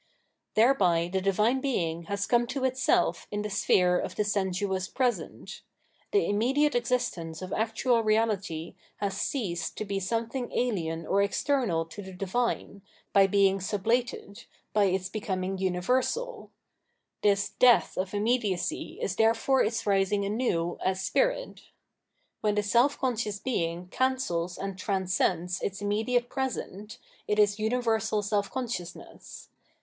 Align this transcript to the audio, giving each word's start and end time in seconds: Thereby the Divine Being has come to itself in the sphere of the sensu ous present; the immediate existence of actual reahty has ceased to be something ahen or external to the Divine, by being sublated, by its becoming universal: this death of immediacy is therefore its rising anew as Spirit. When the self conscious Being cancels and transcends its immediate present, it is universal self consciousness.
Thereby 0.55 1.11
the 1.13 1.21
Divine 1.21 1.61
Being 1.61 2.05
has 2.05 2.25
come 2.25 2.47
to 2.47 2.65
itself 2.65 3.27
in 3.29 3.43
the 3.43 3.51
sphere 3.51 3.99
of 3.99 4.15
the 4.15 4.23
sensu 4.23 4.73
ous 4.73 4.87
present; 4.87 5.61
the 6.11 6.27
immediate 6.27 6.73
existence 6.73 7.39
of 7.43 7.53
actual 7.53 8.01
reahty 8.01 8.73
has 8.97 9.15
ceased 9.21 9.77
to 9.77 9.85
be 9.85 9.99
something 9.99 10.47
ahen 10.49 11.05
or 11.07 11.21
external 11.21 11.85
to 11.85 12.01
the 12.01 12.13
Divine, 12.13 12.81
by 13.13 13.27
being 13.27 13.59
sublated, 13.59 14.45
by 14.73 14.85
its 14.85 15.07
becoming 15.07 15.59
universal: 15.59 16.49
this 17.21 17.49
death 17.49 17.95
of 17.95 18.15
immediacy 18.15 18.97
is 19.03 19.17
therefore 19.17 19.61
its 19.61 19.85
rising 19.85 20.25
anew 20.25 20.79
as 20.83 20.99
Spirit. 20.99 21.65
When 22.39 22.55
the 22.55 22.63
self 22.63 22.97
conscious 22.97 23.37
Being 23.37 23.85
cancels 23.89 24.57
and 24.57 24.79
transcends 24.79 25.61
its 25.61 25.79
immediate 25.79 26.27
present, 26.27 26.97
it 27.27 27.37
is 27.37 27.59
universal 27.59 28.23
self 28.23 28.49
consciousness. 28.49 29.49